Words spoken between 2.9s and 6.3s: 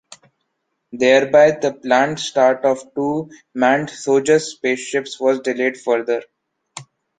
two manned Sojus spaceships was delayed further.